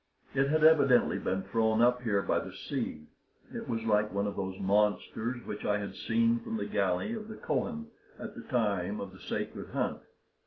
It 0.33 0.47
had 0.49 0.63
evidently 0.63 1.19
been 1.19 1.43
thrown 1.43 1.79
up 1.79 2.01
here 2.01 2.23
by 2.23 2.39
the 2.39 2.51
sea. 2.55 3.03
It 3.53 3.67
was 3.69 3.83
like 3.83 4.11
one 4.11 4.25
of 4.25 4.35
those 4.35 4.59
monsters 4.59 5.45
which 5.45 5.63
I 5.63 5.77
had 5.77 5.93
seen 5.93 6.39
from 6.39 6.57
the 6.57 6.65
galley 6.65 7.13
of 7.13 7.27
the 7.27 7.37
Kohen 7.37 7.85
at 8.17 8.33
the 8.33 8.41
time 8.41 8.99
of 8.99 9.11
the 9.13 9.19
sacred 9.19 9.69
hunt. 9.69 9.99